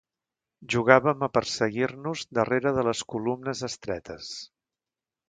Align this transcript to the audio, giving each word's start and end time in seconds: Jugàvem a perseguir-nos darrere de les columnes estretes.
Jugàvem 0.75 1.19
a 1.27 1.29
perseguir-nos 1.35 2.23
darrere 2.37 2.71
de 2.79 2.87
les 2.89 3.03
columnes 3.15 3.63
estretes. 3.69 4.31